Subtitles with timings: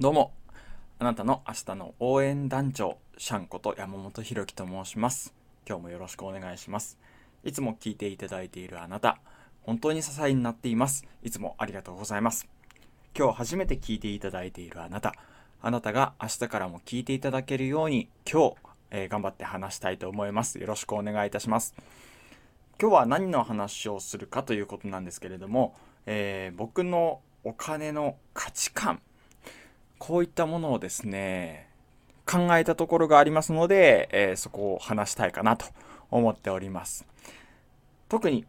[0.00, 0.32] どうも、
[0.98, 5.34] あなたの明日の応援団長、シャンこと山本博樹と申します。
[5.68, 6.98] 今日もよろしくお願いします。
[7.44, 9.18] いつも聞いていただいているあなた、
[9.60, 11.04] 本当に支えになっています。
[11.22, 12.48] いつもありがとうございます。
[13.14, 15.14] 今日初めて聞いていただいているあなた、
[15.60, 18.56] あなたが明日からも聞いていただけるように、今日、
[18.92, 20.58] えー頑張って話したいと思います。
[20.58, 21.74] よろしくお願いいたします。
[22.80, 25.76] 今日は何の話をするかということなんですけれども、
[26.06, 29.02] えー僕のお金の価値観
[30.00, 31.68] こういったものをですね
[32.26, 35.66] 考えたところがありますので、えーそこを話したいかなと
[36.10, 37.06] 思っております。
[38.08, 38.46] 特に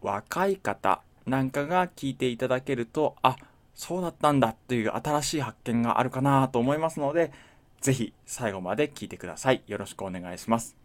[0.00, 3.36] 若い方なんかが聞いていただけるとあ
[3.74, 7.32] そうだったんだという新しい発見があるかなと思いますので
[7.80, 9.62] ぜひ最後まで聞いてください。
[9.66, 10.76] よろしくお願いします。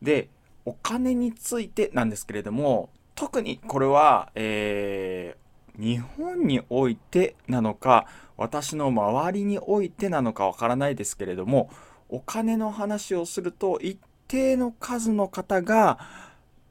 [0.00, 0.28] で
[0.64, 5.39] お金についてなんですけれども特にこれは、えー
[5.80, 11.70] 日本においてなのか私の周りにおいてなのかわからないですけれども
[12.10, 15.98] お金の話をすると一定の数の方が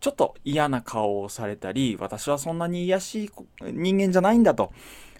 [0.00, 3.30] ちょっと嫌な顔をされたり私はそんなに癒しい
[3.72, 4.72] 人間じゃないんだと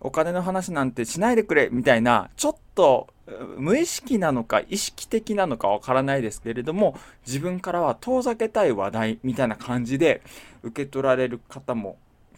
[0.00, 3.08] お金の話なんてしないでくれみたいなちょっと
[3.56, 10.22] 無意識なのか意識的なのかわからないですけれども自分からは遠ざけたい話題みたいな感じで
[10.62, 11.96] 受け取られる方も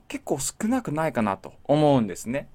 [0.09, 2.49] 結構少なくないかなと思うんですね。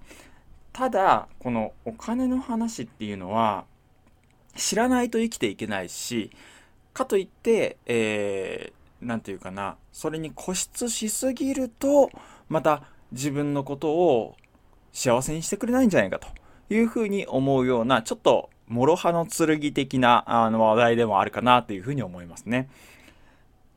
[0.74, 3.66] ただこのお金の話っていうのは
[4.56, 6.32] 知らないと生きていけないし
[6.94, 12.10] かといってえー、なんていうかなそれに固執しすぎると
[12.50, 14.36] また自分のことを
[14.92, 16.28] 幸せにしてくれないんじゃないかと
[16.74, 22.70] いうふうに思うようなちょっと諸刃の剣的なあの話題でもあるかなというふうに思いますね。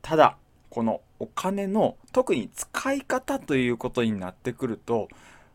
[0.01, 0.37] ただ
[0.69, 5.07] このお金の特に使い方ということになってくると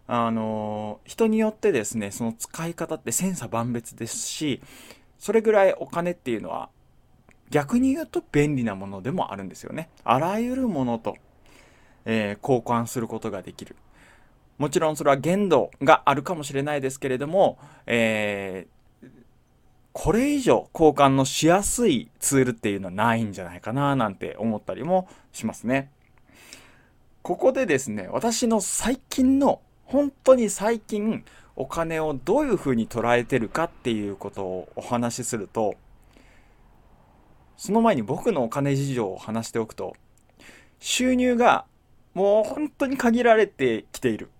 [0.06, 4.60] あの人によってですねその使い方って千差万別ですし
[5.18, 6.68] それぐらいお金っていうのは
[7.52, 9.90] 逆に言うと便利なものでもあるんですよね。
[10.04, 11.16] あらゆるものと、
[12.06, 13.76] えー交換することができる。
[14.58, 18.66] もちろんそれは限度があるかもしれないですけれども、え
[19.92, 25.90] これ以上交換のしやすいツールっていうのはないんじゃないかななんて思ったりもしますね。
[27.22, 35.76] ここでですね、私の最近の、本当に最近、お金をどういうふうに捉えてるかっていうことをお話しすると、
[37.56, 39.94] その前に僕のお金事情を話しておくと、
[40.80, 41.64] 収入が
[42.12, 44.30] もう本当に限られてきている。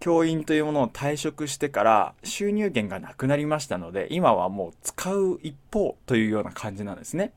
[0.00, 7.32] 教員というものを退職してから収入源がなくなりましたので今はもう使う一方というような感じなんですね。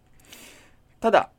[0.99, 1.29] ただ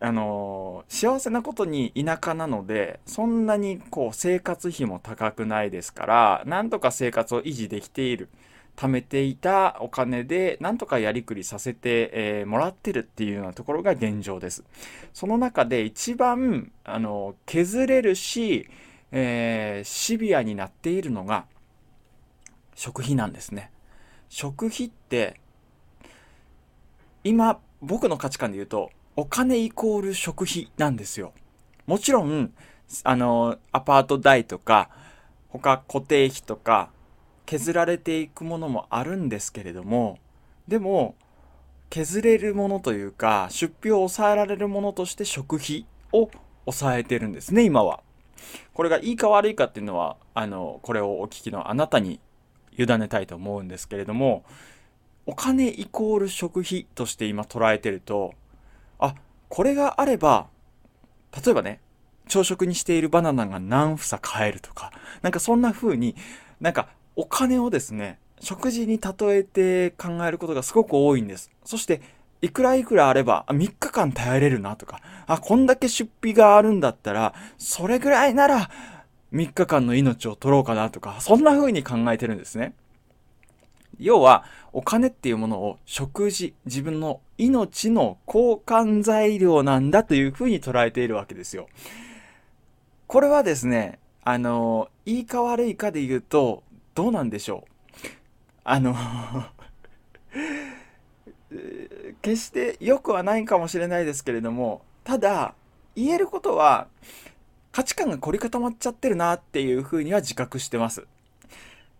[0.00, 8.28] あのー幸せなことに田舎なのでそんなにこう生活費も高くないですからなんとか生活を維持できている
[8.76, 14.64] 貯めていたお金でなんとかやりくりさせて、えーもらってるっていうようなところが現状です。
[15.12, 18.68] その中で一番あの削れるし
[19.16, 21.46] えーシビアになっているのが
[22.74, 23.70] 食費なんですね。
[24.28, 25.40] 食費って
[27.22, 31.32] 今僕の価値観で言うとお金イコール食費なんですよ。
[31.86, 32.52] もちろん
[33.04, 34.90] あのアパート代とか
[35.48, 36.90] 他固定費とか
[37.46, 40.18] 削られていくものもあるんですけれども
[40.66, 41.14] でも
[41.88, 46.30] 削れるものというか出費を抑えられるものとして食費を
[46.64, 48.00] 抑えてるんですね今は。
[48.72, 52.20] これがいいか悪いかっていうのはあのこれをお聞きのあなたに
[52.76, 54.44] 委ねたいと思うんですけれども
[55.26, 58.34] お金イコール食費として今捉えてると
[58.98, 59.14] あ
[59.48, 60.48] これがあれば
[61.44, 61.80] 例えばね
[62.28, 66.16] 朝食にしているバナナが何房買えるとかなんかそんな風に
[66.60, 71.50] なんかお金をですね食事に例えて考えることがすごく多いんです。
[71.64, 72.02] そして
[72.44, 78.70] いくらいくらあれば3日間耐えれるなとかあこんだけ出費があるんだったらそれぐらいなら
[79.32, 82.74] 3日間の命を取ろうかなとかそんな風に考えてるんですね。
[83.98, 91.68] 要はお金っていうものを食事自分の命の交換材料なんだという風に捉えているわけですよ。
[93.06, 96.62] これはですねあのいいか悪いかで言うと
[96.94, 97.70] どうなんでしょう。
[98.64, 98.94] あの
[102.22, 105.54] 決して良くはないかもしれないですけれどもただ
[105.96, 106.88] 言えることは
[107.72, 111.06] 価値観が凝り固まっちゃってるなっていうふうには自覚してます。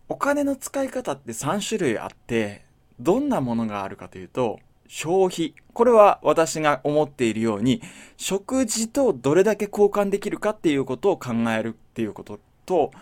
[0.08, 2.64] お金の使い方って3種類あって
[3.00, 5.54] どんなものがあるかというと消費。
[5.72, 7.82] これは私が思っているように
[8.16, 12.92] 食事とどれだけ交換できるかっていうことを考えるっていうことと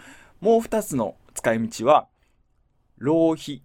[0.41, 2.07] もう2つの使い道は
[2.97, 3.63] 浪費。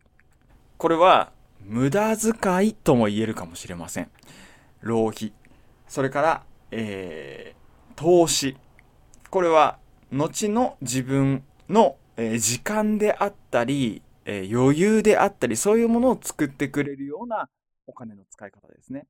[0.77, 1.31] これは
[1.67, 4.09] 無駄遣いとも言えるかもしれません。
[4.79, 5.33] 浪費。
[5.87, 8.55] それから、えー、投資。
[9.29, 9.77] これは
[10.11, 17.49] 後の自分の、えー、時間であったり、えー、余裕であったりそういうものを作ってくれるような
[17.85, 19.05] お金の使い方ですね。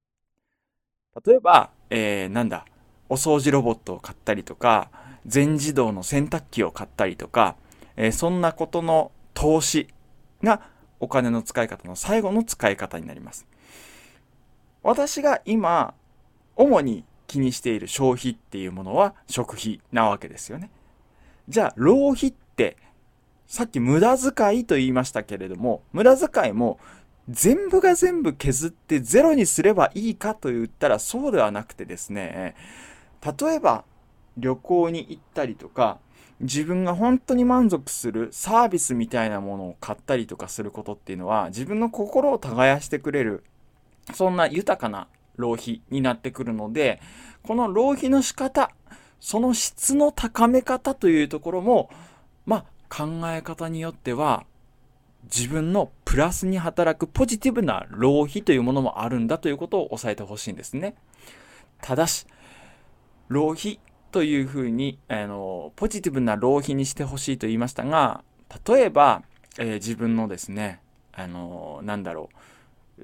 [1.26, 2.66] 例えば、えー、なんだ
[3.10, 4.90] お掃除ロボットを買ったりとか
[5.26, 7.56] 全自動の洗濯機を買ったりとか、
[7.96, 9.88] えー、そんなことの投資
[10.44, 10.62] が
[11.00, 13.48] お金の使い方の最後の使い方になります。
[14.84, 15.94] 私が今、
[16.56, 20.70] 主に気にしている消費っていうものは食費なわけですよね。
[21.48, 22.78] じゃあ、浪費って、
[23.48, 26.80] さっき無駄遣いと言いましたけれども、無駄遣いも
[27.30, 32.56] 全部が全部削ってゼロにすればいいかと言ったらそうではなくてですね、
[33.40, 33.84] 例えば
[34.38, 36.00] 旅行に行ったりとか、
[36.40, 43.44] 自分が本当に満足するサービスみたいなものを買ったりとかすることっていうのは自分の心を耕してくれる
[44.14, 47.02] そんな豊かな浪費になってくるので
[47.44, 48.72] この浪費の仕方
[49.20, 51.90] その質の高め方というところも
[52.46, 54.46] まあ考え方によっては
[55.24, 60.96] 自分のプラスに働くポジティブな浪費というものもあるんだということを押さえてほしいんですね。
[61.82, 62.26] ただし
[63.28, 63.80] 浪費
[64.18, 68.24] というふうにあのポジティブな浪費にしてほしいと言いましたが
[68.68, 69.22] 例えば、
[69.60, 70.82] えー、自分のですね
[71.14, 72.32] あのなんだろ
[73.00, 73.04] う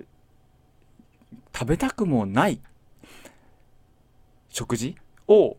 [1.56, 2.60] 食べたくもない
[4.50, 4.96] 食事
[5.28, 5.56] を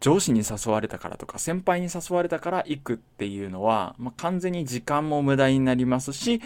[0.00, 6.42] 上司に誘われたからとか先輩に誘われたから行くっていうのは、まあ、完全に時間も無駄になりますし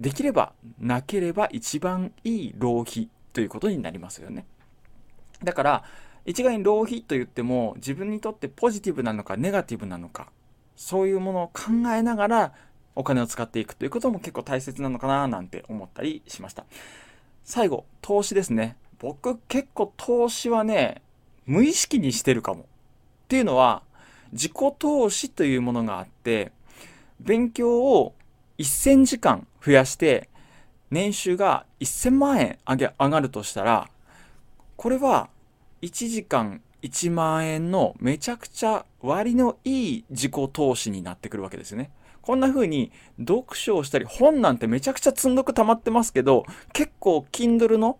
[0.00, 4.44] できればなければ一番いい浪費ということになりますよね。
[5.44, 5.84] だから
[6.26, 10.28] 一概に浪費と言っても自分にとってポジティブなのかネガティブなのか
[10.76, 12.52] そういうものを考えながら
[12.96, 16.64] お金を使っていくということも結構大切なのかななんて思ったりしました。
[17.44, 18.76] 最後投資ですね。
[18.98, 21.02] 僕結構投資はね
[21.46, 22.64] 無意識にしてるかもっ
[23.28, 23.82] ていうのは
[24.32, 26.52] 自己投資というものがあって
[27.20, 28.14] 勉強を
[28.58, 30.28] 1000時間増やして
[30.90, 33.88] 年収が1000万円上げ上がるとしたら
[34.76, 35.28] これは
[35.84, 41.90] 1時間1万円のめちゃくちゃ割のいい自己投資になってくるわけですよね。
[42.22, 47.98] こんな風に読書をしたり本なんてめちゃくちゃ積んどく溜まってますけど結構 Kindle の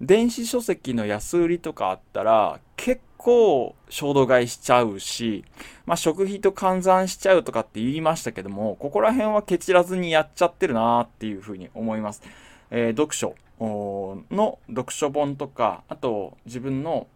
[0.00, 5.44] 電子書籍の安売りとかあったら結構衝動買いしちゃうし、
[5.86, 12.22] まあ、食費と換算しちゃうとかって言いましたけどもここら辺はケチらずにやっちゃってるなーっていう風に思います。
[12.70, 17.06] えー、読書の読書本とかあと自分の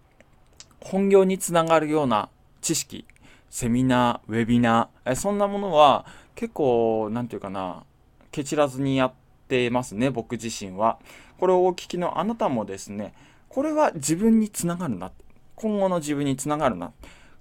[0.81, 2.29] 本業につながるような
[2.61, 3.05] 知識
[3.51, 7.85] セミナーウェビナーえそんなものは結構何て言うかな
[8.31, 9.13] ケチらずにやっ
[9.49, 10.99] てますね僕自身は。
[11.39, 13.15] これをお聞きのあなたもですね
[13.49, 15.13] これは自分につながるな
[15.55, 16.93] 今後の自分につながるな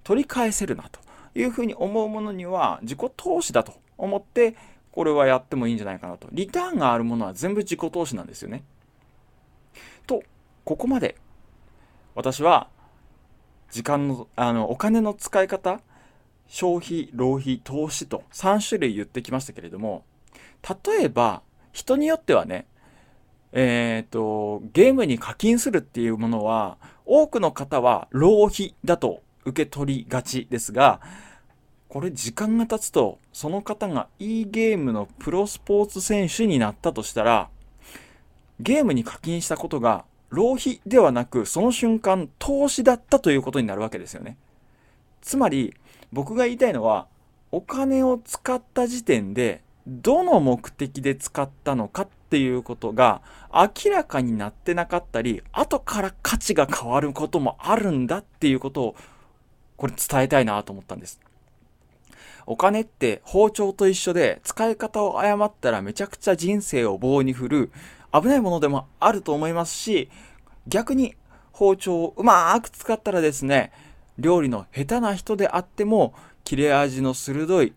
[0.03, 0.99] 取り返せるなと
[1.35, 4.55] いうふうに思うものには自己投資だと思って
[4.91, 6.27] これはやってもいいんじゃないかなと。
[6.31, 8.63] リターンがあるものは全部自己投資なんですよね。
[10.07, 10.23] と
[10.63, 11.15] ここまで
[12.15, 12.69] 私は
[13.71, 15.81] 時間の、あの、お金の使い方、
[16.47, 20.05] 消費、浪費、投資と3種類言ってきましたけれども、
[20.85, 22.65] 例えば、人によってはね、
[23.51, 31.01] えっ、ー、と、ゲームに課金するっていうものは、多くの方は浪費だと受け取りがちですが、
[31.87, 37.49] これ時間が経つと、その方が e ゲームのプロスポーツ選手になったとしたら、
[38.59, 44.37] ゲームに課金したことが浪費ではなくその瞬間投資だったということになるわけですよね。
[45.21, 45.73] つまり
[46.11, 47.07] 僕が言いたいのは
[47.51, 53.21] お金を使った時点でどの目的で使ったのかっていうことが
[53.53, 58.95] 明らかになってなかったり後から価値が変わることもあるんだっていうことを
[59.77, 61.21] これ伝えたいなと思ったんです。
[62.45, 67.71] お金って包丁と一緒で使い方を誤ったらめちゃくちゃ人生を棒に振る
[68.21, 70.09] 危ないものでもあると思いますし
[70.67, 71.15] 逆に
[71.51, 73.71] 包丁をうまく使ったらですね
[74.17, 77.73] 料理の下手な人であっても切れ味の鋭い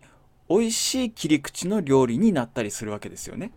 [0.49, 3.51] 美味しい切り口の料理になったりするわけですよね。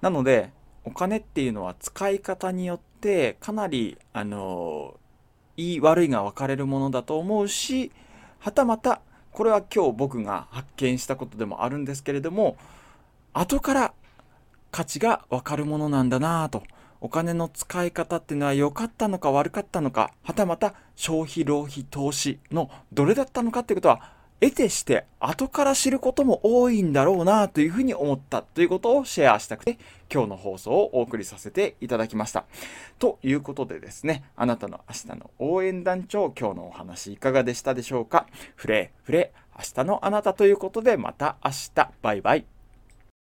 [0.00, 0.50] なので
[0.84, 4.96] お金っていうのは使い方によってかなりあの
[5.56, 7.90] いい悪いが分かれるものだと思うし
[8.38, 9.00] はたまた
[9.32, 12.56] これは今日僕が発見したことでもあるんですけれども
[13.32, 13.94] 後から
[14.70, 16.62] 価値がわかるものなんだなぁと。
[17.00, 29.78] お金の使い方っていうのは良かったのか悪かったのか、はたまた消費、浪費、投資のどれだったのかっていうことは得てして後から知ることも多いんだろうなというふうに思ったということをシェアしたくて
[30.12, 32.46] 今日の放送をお送りさせていただきました。
[32.98, 38.26] ということでですね、あなたの明日の応援団長今日のお話いかがでしたでしょうか？
[38.56, 42.57] フレーフレー明日のあなたということでまた明日バイバイ。